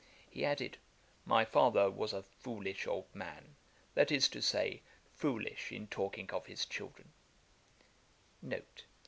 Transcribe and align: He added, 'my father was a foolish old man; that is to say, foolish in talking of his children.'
He 0.31 0.43
added, 0.43 0.79
'my 1.27 1.45
father 1.45 1.91
was 1.91 2.11
a 2.11 2.23
foolish 2.23 2.87
old 2.87 3.13
man; 3.13 3.55
that 3.93 4.11
is 4.11 4.27
to 4.29 4.41
say, 4.41 4.81
foolish 5.13 5.71
in 5.71 5.85
talking 5.85 6.31
of 6.31 6.47
his 6.47 6.65
children.' 6.65 7.13